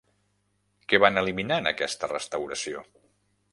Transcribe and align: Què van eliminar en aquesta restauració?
Què 0.93 0.99
van 1.03 1.21
eliminar 1.23 1.61
en 1.63 1.71
aquesta 1.73 2.11
restauració? 2.15 2.85